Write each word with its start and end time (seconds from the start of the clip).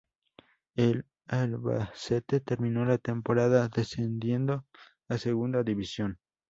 El 0.75 1.05
Albacete 1.27 2.39
terminó 2.39 2.85
la 2.85 2.97
temporada 2.97 3.69
descendiendo 3.69 4.65
a 5.07 5.19
Segunda 5.19 5.61
División. 5.61 6.17